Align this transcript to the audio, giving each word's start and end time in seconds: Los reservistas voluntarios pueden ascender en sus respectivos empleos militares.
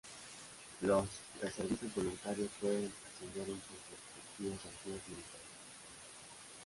Los 0.81 1.05
reservistas 1.39 1.93
voluntarios 1.93 2.49
pueden 2.59 2.91
ascender 3.07 3.47
en 3.49 3.61
sus 3.61 3.77
respectivos 3.91 4.65
empleos 4.73 5.07
militares. 5.09 5.51